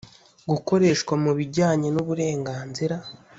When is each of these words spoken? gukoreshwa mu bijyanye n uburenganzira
gukoreshwa 0.49 1.13
mu 1.23 1.31
bijyanye 1.37 1.87
n 1.91 1.97
uburenganzira 2.03 2.95